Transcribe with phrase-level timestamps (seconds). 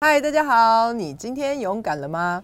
[0.00, 2.40] 嗨，大家好，你今天勇敢了吗？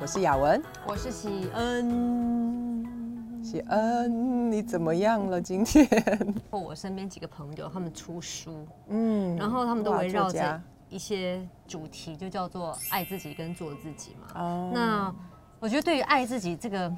[0.00, 2.82] 我是雅文，我是喜恩。
[3.44, 5.38] 喜恩，你怎么样了？
[5.38, 5.86] 今天？
[6.50, 10.58] 我身边几个朋友，他们出书，嗯，然后他们都哇围绕着
[10.88, 14.40] 一些主题，就叫做爱自己跟做自己嘛。
[14.40, 15.14] 哦那
[15.60, 16.92] 我觉得对于爱自己这个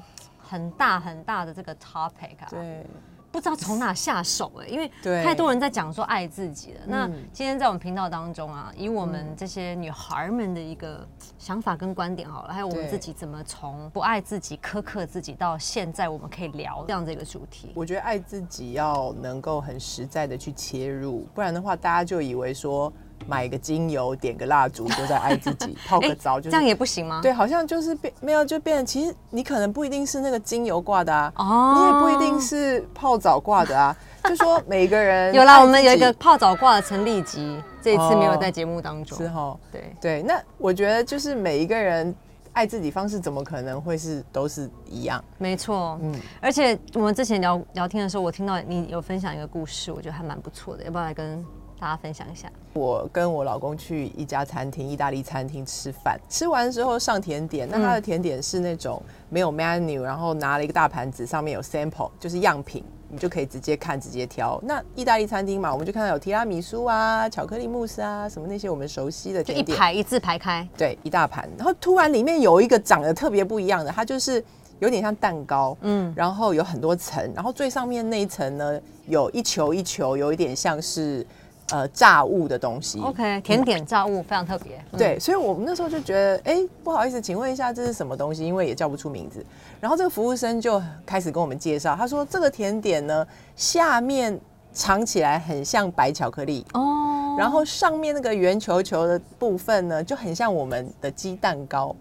[0.47, 2.85] 很大很大的这个 topic 啊，对，
[3.31, 5.23] 不知道从哪下手哎、因为对。
[5.23, 6.79] 太多人在讲说爱自己了。
[6.87, 7.25] 那嗯。
[7.33, 11.05] 今天在我们频道当中啊，以我们这些女孩们的一个
[11.37, 17.71] 想法跟观点好了，还有我们自己怎么从不爱自己、苛刻自己，到现在我们可以聊这样的一个主题。
[17.75, 22.91] 我觉得爱自己要能够很实在的去切入，不然的话，大家就以为说
[23.25, 27.19] 买个精油、点个蜡烛就在爱自己， 泡个哎澡就是这样也不行吗？
[27.21, 33.95] 对，好像就是变没有就变成，其实你可能不一定是那个精油挂的啊，哦你也不一定是泡澡挂的啊，
[34.25, 39.17] 就说每个人有啦，我们有一个泡澡挂的陈立吉，这一次没有哦在节目当中。
[39.17, 42.13] 之后，对，对，那我觉得就是每一个人
[42.53, 45.23] 爱自己方式怎么可能会是都是一样？
[45.37, 45.97] 没错。
[46.01, 51.45] 嗯，而且我们之前聊聊天的时候，我听到你有分享一个故事，我觉得还蛮不错的，要不要来跟
[51.79, 52.51] 大家分享一下？
[52.73, 64.59] 我跟我老公去一家餐厅，意大利餐厅吃饭，吃完之后上甜点，那它的甜点是那种没有 menu，然后拿了一个大盘子，上面有 sample，就是样品，你就可以直接看直接挑。
[64.63, 71.47] 那意大利餐厅嘛，我们就看到有提拉米苏啊、巧克力慕斯啊，什么那些我们熟悉的就一甜点，排一字排开，对，一大盘。
[71.57, 74.43] 然后突然里面有一个长得特别不一样的，它就是
[74.79, 81.25] 有点像蛋糕，嗯，然后有很多层，然后最上面那一层呢，有一球一球，有一点像是
[81.71, 82.99] 呃炸物的东西。
[82.99, 84.77] OK，甜点炸物非常特别。
[84.91, 88.45] 嗯，对，所以我们那时候就觉得，哎，不好意思，请问一下这是什么东西？
[88.45, 89.45] 因为也叫不出名字。
[89.79, 94.39] 然后这个服务生就开始跟我们介绍，他说这个甜点呢，下面
[94.73, 101.95] 尝起来很像白巧克力，哦，然后上面那个圆球球的部分呢，就很像我们的鸡蛋糕，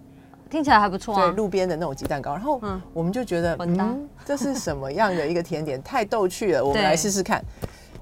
[0.51, 1.27] 听起来还不错对，啊。
[1.33, 2.33] 路边的那种鸡蛋糕。
[2.33, 5.83] 然后嗯我们就觉得，嗯，这是什么样的一个甜点？
[5.83, 7.45] 太逗趣了，我们来试试看。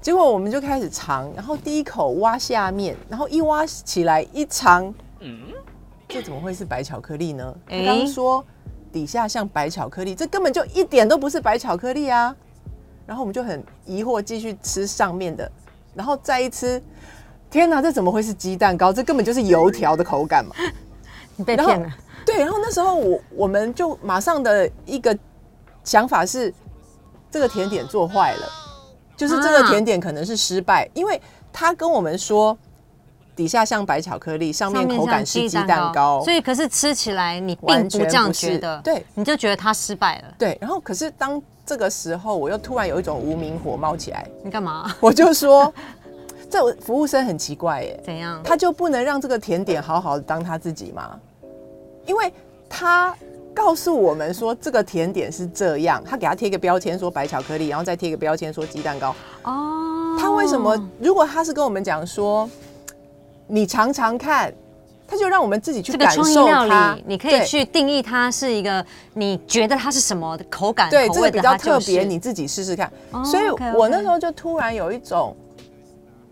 [0.05, 5.47] 结果我们就开始尝，然后第一口挖下面，然后一挖起来一尝，嗯
[6.07, 7.55] 这怎么会是白巧克力呢？
[7.67, 8.45] 刚刚说
[8.93, 12.35] 底下像白巧克力，这根本就一点都不是白巧克力啊！
[13.07, 15.51] 然后我们就很疑惑，继续吃上面的，
[15.95, 16.79] 然后再一吃，
[17.49, 18.93] 天哪，这怎么会是鸡蛋糕？
[18.93, 20.55] 这根本就是油条的口感嘛！
[21.35, 21.89] 你被骗了。
[22.23, 25.17] 对，然后那时候我我们就马上的一个
[25.83, 26.53] 想法是，
[27.31, 28.47] 这个甜点做坏了，
[29.15, 31.21] 就是这个啊甜点可能是失败，因为
[31.53, 32.57] 他跟我们说
[33.35, 40.33] 底下像白巧克力，上面口感是鸡蛋糕，所以可是吃起来你并完不这样觉得，对，你就觉得它失败了。
[40.37, 44.95] 对，然后可是当这个时候，我又突然有一种无名火冒起来，你干嘛？
[44.99, 45.73] 我就说，
[46.49, 48.41] 这服务生很奇怪耶，怎样？
[48.43, 51.19] 他就不能让这个甜点好好的当他自己吗？
[52.05, 52.31] 因为
[52.69, 53.15] 他
[53.55, 59.15] 告诉我们说这个甜点是这样，他给他贴一个标签说白巧克力，然后再贴一个标签说鸡蛋糕。
[59.43, 60.77] 哦，他为什么？
[60.99, 62.47] 如果他是跟我们讲说，
[63.47, 64.53] 你尝尝看，
[65.07, 66.23] 他就让我们自己去感受
[66.67, 72.91] 它，，你可以去定义它是一个你觉得它是什么的口感、对这个比较特别，你自己试试看。
[73.11, 75.35] 哦所以我那时候就突然有一种，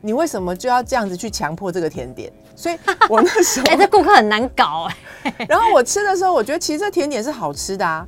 [0.02, 2.32] 你为什么就要这样子去强迫这个甜点？
[2.56, 2.78] 所以
[3.10, 4.88] 我那时候 哎、这顾客很难搞
[5.24, 8.06] 哎、 然后我吃的时候，我觉得其实这甜点是好吃的啊，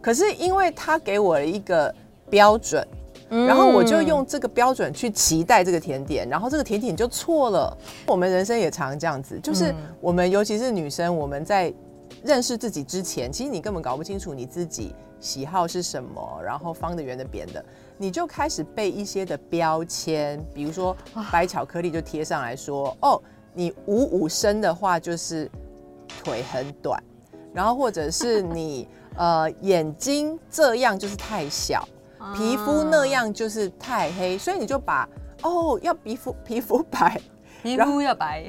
[0.00, 1.94] 可是因为他给我了一个
[2.28, 2.86] 标准，
[3.28, 7.76] 然后我就用这个标准去期待这个甜点，然后这个甜点就错了。
[8.06, 11.72] 我们人生也常这样子，就是我们尤其是女生，我们在
[12.22, 17.64] 认识自己之前，其实你根本搞不清楚你自己喜好是什么，然后方的、圆的、扁的，
[17.96, 20.96] 你就开始背一些的标签，比如说
[21.30, 23.20] 白巧克力就贴上来说，哦，
[23.58, 25.50] 你五五身的话就是
[26.22, 27.02] 腿很短，
[27.52, 28.86] 然后或者是你
[29.16, 31.84] 呃眼睛这样就是太小，
[32.36, 35.08] 皮肤那样就是太黑，所以你就把
[35.42, 37.20] 哦要皮肤 皮肤白，
[37.60, 38.48] 皮然肤要白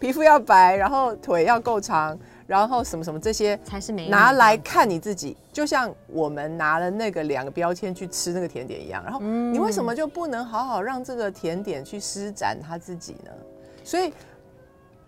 [0.00, 9.04] 皮肤要白，然后腿要够长，然后什么什么这些才是美拿来看你自己，就像我们拿了那个两个标签去吃那个甜点一样。
[9.04, 13.30] 然后嗯你为什么就不能好好让这个甜点去施展它自己呢？
[13.84, 14.12] 所以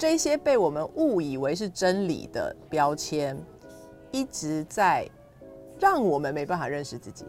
[0.01, 3.37] 这些被我们误以为是真理的标签，
[4.11, 5.07] 一直在
[5.79, 7.27] 让我们没办法认识自己。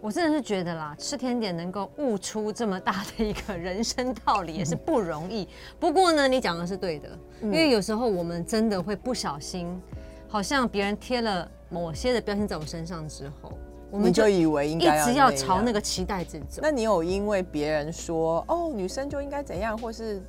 [0.00, 5.46] 我真的是觉得啦，吃甜点能够悟出这么大的一个人生道理也是不容易。
[5.78, 7.10] 不过呢，你讲的是对的，
[7.42, 9.78] 因为有时候我们真的会不小心，
[10.26, 13.52] 好像别人贴了某些的标签在我身上之后，
[13.90, 15.74] 我们就以为应一该直要朝那个。
[15.74, 16.62] 个期待值走。
[16.62, 20.22] 那你有因为别人说哦女生就应该怎样，或是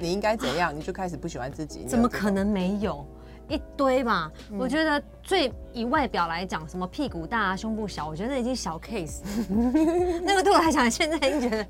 [0.00, 1.84] 你应该怎样，你就开始不喜欢自己？
[1.84, 3.06] 怎么可能没有？
[3.46, 9.20] 一堆嘛，嗯我觉得最以外表来讲，什么屁股大、啊、胸部小，我觉得已经小 case。
[10.24, 11.66] 那个对我来讲，现在已经觉得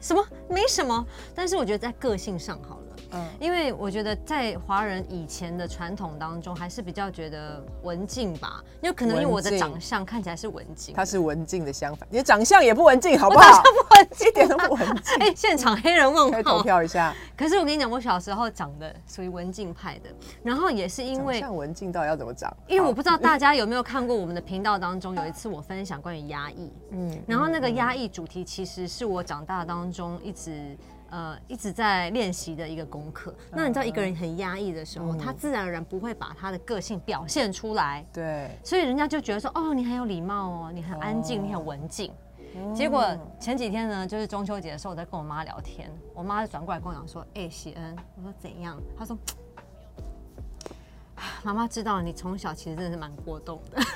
[0.00, 1.06] 什么没什么。
[1.34, 2.77] 但是我觉得在个性上好了，
[3.12, 8.62] 嗯因为我觉得在华人以前的传统当中，还是比较觉得文静吧。
[8.82, 13.62] 因为可能因为我的长相看起来是文静，他是文静的相反，你的长相也不文静，好不我长好？
[13.62, 15.16] 相不文静，一点都不文静。
[15.18, 16.62] 哎、现场黑人问可以投。
[16.62, 20.10] 票一下，可是我跟你讲，我小时候长得属于文静派的，
[20.42, 22.54] 然后也是因长为像文静到底要怎么长？
[22.66, 30.76] 因为我不知道大家有没有看过我们的频道当中，有一次我分享关于压抑，嗯然后那个压抑主题其实是我长大当中一直
[31.10, 33.34] 呃一直在练习的一个功课。
[33.50, 42.12] 那你知道一个人很压抑的时候，他自然而然不会把他的个性表现出来，对，所以人家就觉得说哦你很有礼貌哦，你很安静，你很文静。
[42.74, 43.06] 结果
[43.38, 49.16] 前几天呢，就是中秋节的时候，我在跟我妈聊天，我妈就转过来跟我讲说：“哎、喜恩，我说怎样？”她说
[51.42, 53.80] ：“妈妈知道你从小其实真的是蛮过动的。”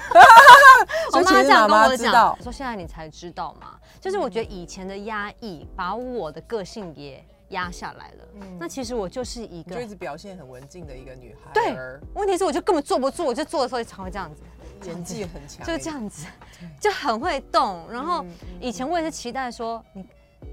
[1.12, 8.24] 我妈这样跟我讲说现在你才知道嘛，就是我觉得以前的压抑把我的个性也压下来了。
[8.40, 14.42] 嗯那其实我就是一个你就一直表现很文静的一个女孩对儿，问题是我就根本坐不住，我就坐的时候常会这样子。
[14.84, 15.88] 演技很强，就这。
[15.88, 16.26] 样子，
[16.80, 17.86] 就很会动。
[17.88, 18.26] 然嗯后
[18.60, 20.04] 以前我也是期待说，你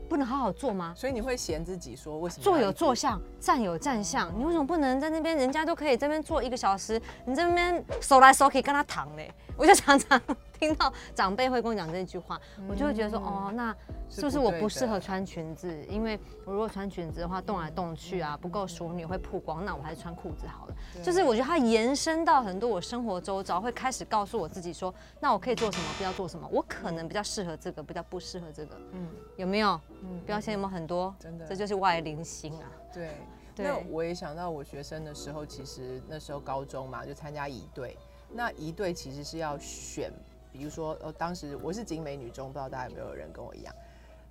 [0.08, 0.94] 不能好好做吗？
[0.96, 5.38] 所以你会嫌自己说为什么坐有坐相，站有站相，你为什么不能在那边？
[5.38, 9.32] 人家都可以这边坐一个小时，你这边手来手去跟他躺嘞。
[9.56, 10.20] 我就常常
[10.60, 13.74] 听到长辈会跟我讲这句话，我就会觉得说，哦，那
[14.10, 15.86] 是不是我不适合穿裙子？
[15.90, 20.76] 因为我如果穿裙子的话，动来动去啊，不够淑女会曝光，那我还是穿裤子好了。
[21.02, 26.48] 就是我觉得它延伸到很多我生活周遭，会开始告诉我自己说，那我可以做什么，不要做什么。
[26.52, 28.76] 我可能比较适合这个，比较不适合这个。
[28.92, 29.08] 嗯，
[29.38, 29.80] 有没有？
[30.02, 31.16] 嗯，标签有没有很多？
[31.18, 32.70] 真的这就是外灵心啊。
[32.94, 33.12] 对。
[33.56, 37.98] 对那我也想到我学生的时候，其实那时候高中嘛，就参加仪队。
[38.32, 40.14] 那仪队其实是要选，
[40.52, 43.74] 比如说，呃，当时我是景美女中，不知道大家有没有人跟我一样。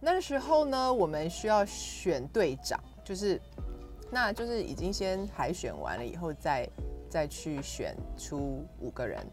[0.00, 3.40] 那时候呢，我们需要选队长，就是，
[4.10, 6.68] 那就是已经先海选完了以后再，
[7.08, 9.24] 再去选出五个人。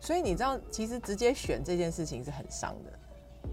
[0.00, 2.92] 所以你知道，其实直接选这件事情是很伤的。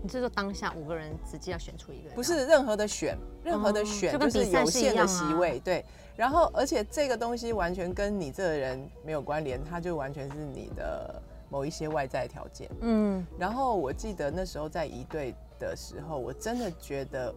[0.01, 2.15] 你是说当下五个人直接要选出一个人？
[2.15, 5.83] 不是任何的选，任何的哦选就是有限的席位，对。
[6.15, 12.69] 然后，而且这个东西完全跟你这个人没有关联，它就完全是你的某一些外在条件。
[12.79, 17.31] 嗯，然后我记得那时候在一队的时候，我真的觉得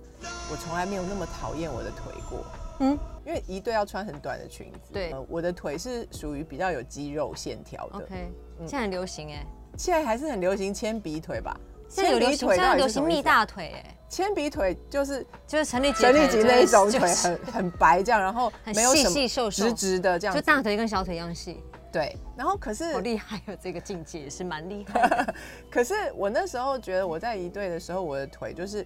[0.50, 2.38] 我从来没有那么讨厌我的腿过。
[2.78, 2.94] 嗯？
[2.94, 5.10] 嗯，因为一队要穿很短的裙子，对。
[5.10, 7.96] 呃我的腿是属于比较有肌肉线条的。
[7.98, 9.44] OK，现在很流行哎，
[9.76, 11.54] 现在还是很流行铅笔腿吧？
[11.88, 19.64] 现在有流行，现在流行蜜大腿哎，铅笔腿就是就是陈立杰陈立吉那一种腿就是很很白这样，然后很没有什么细细瘦瘦。
[19.66, 21.62] 直直的这样就，大腿跟小腿一样细，
[21.94, 22.16] 对。
[22.36, 25.34] 然后可是好厉害哦，这个境界也是蛮厉害的。
[25.70, 28.84] 可是我那时候觉得我在一队的时候，我的腿就是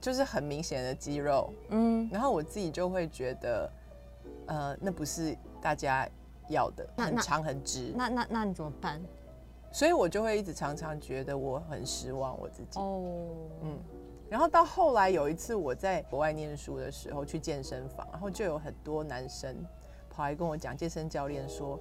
[0.00, 3.70] 就是很明显的肌肉，嗯，然后我自己就会觉得，
[4.46, 6.06] 呃，那不是大家
[6.48, 9.02] 要的，很长很直，那那那你怎么办？
[9.72, 12.78] 所以我就会一直常常觉得我很失望我自己。
[12.78, 13.02] 哦，
[13.62, 13.78] 嗯，
[14.28, 19.56] 然后到后来有一次我在国外念书的时候去健身房，然后就有很多男生
[20.10, 21.80] 跑来跟我讲，健身教练说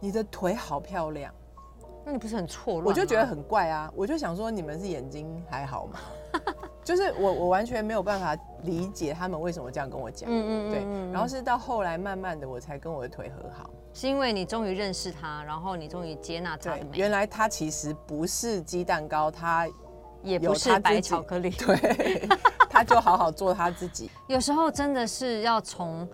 [0.00, 1.32] 你的腿好漂亮，
[2.04, 2.84] 那你不是很错乱？
[2.86, 5.98] 我就觉得很怪啊，我就想说你们是眼睛还好吗？
[6.84, 10.30] 就是我我完全没有办法理解他们为什么这样跟我讲。
[10.30, 13.68] 嗯嗯对，嗯然后是到后来慢慢的我才跟我的腿和好。
[13.92, 19.66] 是因为你终于认识他，然后你终于接纳他对的，美，原来他其实不是鸡蛋糕，他
[20.22, 21.50] 也不是白巧克力。
[21.50, 22.28] 对，
[22.70, 24.10] 他就好好做他自己。
[24.28, 26.06] 有时候真的是要从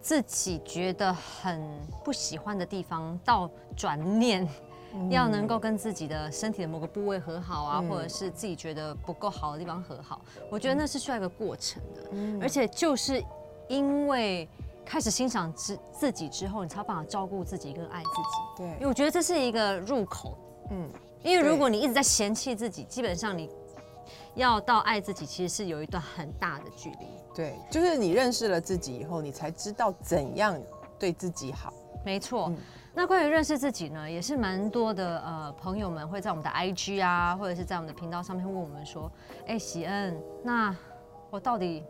[0.00, 1.60] 自己觉得很
[2.04, 4.48] 不喜欢的地方到转念，
[5.10, 7.88] 要能够跟自己的身体的某个部位和好啊，嗯。
[7.88, 10.20] 或者是自己觉得不够好的地方和好。
[10.50, 12.40] 我觉得那是需要一个过程的，嗯。
[12.40, 13.22] 而且就是
[13.68, 14.48] 因为
[14.84, 18.62] 开始欣赏自自己之后，你才有办法照顾自己跟爱自己。
[18.62, 18.66] 对。
[18.74, 20.38] 因为，我觉得这是一个入口，
[20.70, 20.88] 嗯，
[21.22, 23.50] 因为如果你一直在嫌弃自己，基本上你
[24.38, 27.06] 要到爱自己，其实是有一段很大的距离。
[27.34, 30.58] 对，就是你认识了自己以后，你才知道怎样
[30.98, 31.72] 对自己好。
[32.04, 32.46] 没错。
[32.48, 32.56] 嗯
[32.94, 39.08] 那关于认识自己呢，也是蛮多的呃朋友们会在我们的 IG 啊，或者是在我们的频道上面问我们说，
[39.46, 40.74] 哎、喜恩，那
[41.30, 41.84] 我到底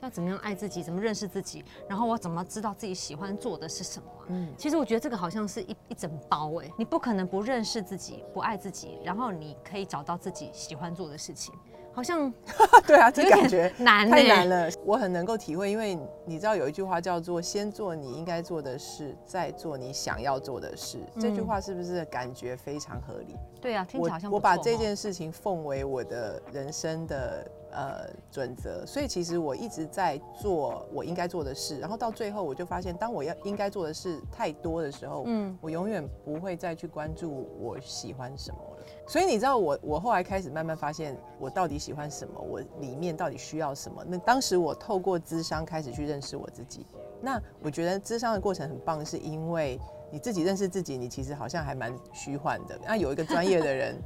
[0.00, 11.54] 要怎么样爱自己，怎么认识自己，然后我怎么知道自己喜欢做的是什么啊、嗯其实我觉得这个好像是一一整包哎，你不可能不认识自己，不爱自己，然后你可以找到自己喜欢做的事情，
[11.92, 12.32] 好像
[12.86, 14.70] 对啊，这有感觉点 难太欸难了。
[14.84, 20.98] 我很能够体会，因为你知道有一句话叫做“先做你应该做的事，再做你想要做的事”。
[21.20, 23.36] 这句嗯话是不是感觉非常合理？
[23.60, 38.69] 对啊，听起我来好像我把这件事情奉为我的人生的呃准则，所以其实我一直在做我应该做的事，然后到最后我就发现，当我要应该做的事太多的时候，嗯我永远不会再去关注我喜欢什么了。
[39.06, 44.04] 所以你知道我，我后来开始慢慢发现我到底喜欢什么，我里面到底需要什么。
[44.06, 46.86] 那当时我透过咨商开始去认识我自己。
[47.20, 49.78] 那我觉得咨商的过程很棒，是因为
[50.10, 52.78] 你自己认识自己，你其实好像还蛮虚幻的。
[52.86, 53.96] 那有一个专业的人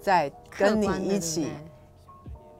[0.00, 1.50] 在跟你一起，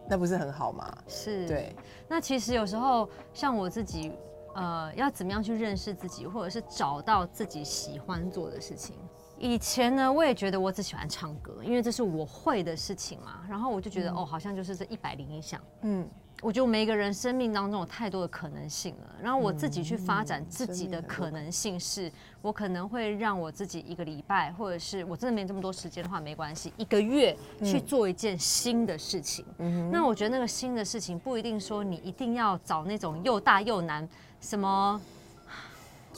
[0.08, 0.94] 那不是很好吗？
[1.06, 1.74] 是，对，
[2.08, 4.12] 那其实有时候像我自己，
[4.54, 8.96] 呃，要怎么样去认识自己，或者是找到自己喜欢做的事情。
[9.38, 13.40] 以前呢，我也觉得我只喜欢唱歌，因为这是我会的事情嘛。
[13.48, 15.60] 然后我就觉得，哦，好像就是这一百零一项。
[15.82, 16.08] 嗯，
[16.40, 22.10] 我觉得每个人生命当中有太多的可能性了，然后我自己去发展自己的可能性是，
[22.42, 29.44] 我可能会让我自己一个礼拜，或者是我真的没这么多时间的话，没关系，一个月去做一件新的事情。
[29.90, 34.08] 那我觉得那个新的事情不一定说你一定要找那种又大又难，
[34.40, 35.00] 什么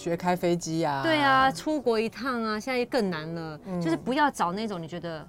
[0.06, 5.26] 学开飞机啊，对啊，，出国一趟啊，现在更难了，就是不要找那种你觉得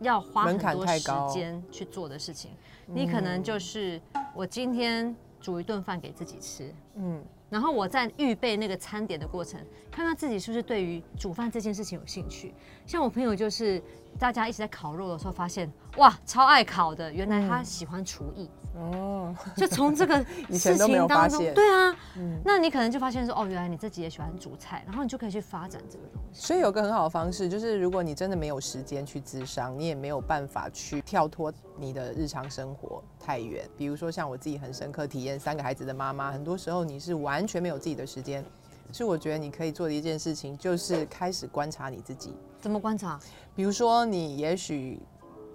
[0.00, 1.00] 要花很多时
[1.32, 2.50] 间去做的事情。
[2.84, 3.98] 你可能就是
[4.34, 9.58] 我今天煮一顿饭给自己吃，嗯，然后我在预备那个餐点的过程，
[9.90, 12.52] 看看自己是不是对于煮饭这件事情有兴趣。
[12.86, 13.82] 像我朋友就是
[14.18, 18.50] 大家一直在烤肉的时候，发现哇，超爱烤的，原来他喜欢厨艺。
[18.78, 21.96] 哦，就从这个事 以前都没有情当中，发现嗯对啊，
[22.44, 26.40] 那你可能就发现说，哦，原来你自己也喜欢煮菜，然后你就可以去发展这个东西。
[26.40, 33.68] 所以有个很好的方式，就是如果你真的没有时间去咨商，你也没有办法去跳脱你的日常生活太远。
[33.76, 38.44] 比如说像我自己很深刻体验，三个孩子的妈妈，很多时候你是完全没有自己的时间。
[38.90, 42.34] 所以我觉得你可以做的一件事情，就是开始观察你自己。
[42.58, 43.20] 怎么观察？
[43.54, 44.98] 比如说，你也许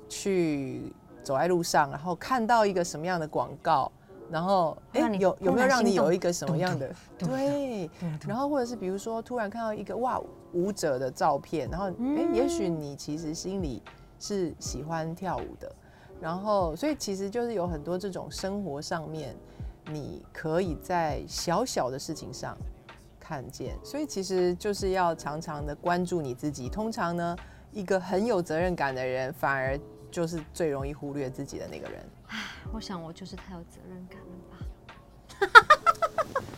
[0.08, 3.92] 去走在路上，然后看到一个什么样的广告，
[4.30, 7.90] 然后哎、有有没有让你有一个什么样的对？
[8.28, 13.82] 然后或者是比如说突然看到一个哇舞者的照片，然后哎、也许你其实心里
[14.20, 15.74] 是喜欢跳舞的，
[16.20, 19.36] 然后所以其实就是有很多这种生活上面，
[19.92, 22.58] 你可以在小小的事情上
[23.20, 26.70] 看见，所以其实就是要常常的关注你自己。
[26.70, 27.36] 通常呢，
[27.72, 29.80] 一个很有责任感的人，反而
[30.14, 32.06] 就是最容易忽略自己的那个人。
[32.72, 34.58] 我想我就是太有责任感了吧。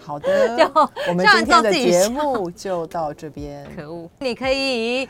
[0.00, 0.64] 好的 就，
[1.08, 3.70] 我们今天的节笑目就到这边。
[3.76, 4.10] 可恶！
[4.18, 5.08] 你可以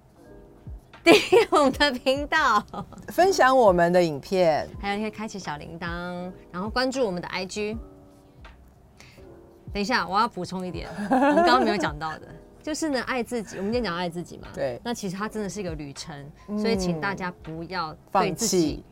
[1.04, 2.64] 订阅我们的频道，
[3.08, 7.76] 分享我们的影片，还有你可以开启小铃铛，然后关注我们的 IG。
[9.74, 12.22] 等一下，我要补充一点，我们刚刚没有讲到的，
[12.62, 13.56] 就是呢，爱自己。
[13.56, 18.84] 我们今天讲爱自己嘛，对嗯那其实它真的是一个旅程，所以请大家不要对放自己弃。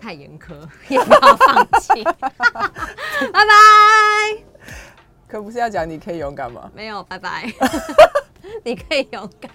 [0.00, 0.54] 太严苛，
[0.88, 2.04] 也不要放弃。
[3.32, 4.44] 拜拜。
[5.26, 6.70] 可不是要讲你可以勇敢吗？
[6.74, 7.50] 没有，拜拜。
[8.62, 9.50] 你可以勇敢。